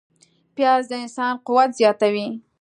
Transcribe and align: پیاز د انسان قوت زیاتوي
پیاز 0.55 0.83
د 0.89 0.93
انسان 1.03 1.33
قوت 1.47 1.69
زیاتوي 1.79 2.27